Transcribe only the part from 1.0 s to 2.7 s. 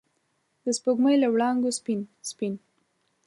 له وړانګو سپین، سپین